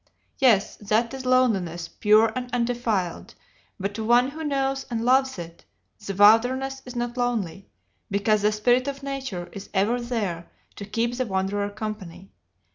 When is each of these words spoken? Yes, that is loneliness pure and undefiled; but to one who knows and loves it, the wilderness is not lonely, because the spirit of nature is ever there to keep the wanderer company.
Yes, 0.39 0.77
that 0.77 1.13
is 1.13 1.27
loneliness 1.27 1.87
pure 1.87 2.31
and 2.35 2.49
undefiled; 2.51 3.35
but 3.79 3.93
to 3.93 4.03
one 4.03 4.29
who 4.31 4.43
knows 4.43 4.83
and 4.89 5.05
loves 5.05 5.37
it, 5.37 5.63
the 6.03 6.15
wilderness 6.15 6.81
is 6.87 6.95
not 6.95 7.17
lonely, 7.17 7.69
because 8.09 8.41
the 8.41 8.51
spirit 8.51 8.87
of 8.87 9.03
nature 9.03 9.47
is 9.51 9.69
ever 9.75 10.01
there 10.01 10.49
to 10.77 10.85
keep 10.85 11.17
the 11.17 11.27
wanderer 11.27 11.69
company. 11.69 12.31